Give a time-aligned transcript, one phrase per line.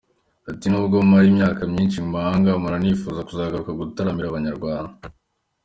[0.51, 4.91] Ati “Nubwo mara imyaka myinshi mu mahanga, mpora nifuza kugaruka gutaramira Abanyarwanda“.